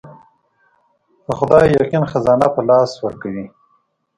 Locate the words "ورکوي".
3.05-3.45